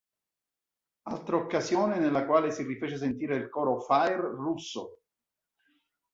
Altra 1.09 1.35
occasione 1.37 1.99
nella 1.99 2.25
quale 2.25 2.49
si 2.49 2.63
rifece 2.63 2.97
sentire 2.97 3.35
il 3.35 3.49
coro 3.49 3.81
"Fire 3.81 4.15
Russo! 4.31 5.01